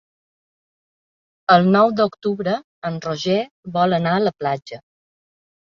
El 1.57 1.69
nou 1.77 1.93
d'octubre 2.01 2.57
en 2.91 2.99
Roger 3.07 3.39
vol 3.79 4.01
anar 4.03 4.19
a 4.19 4.27
la 4.29 4.37
platja. 4.43 4.85